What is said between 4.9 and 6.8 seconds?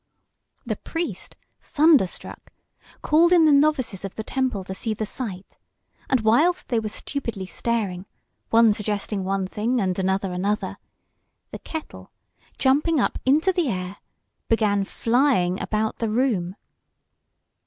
the sight; and whilst they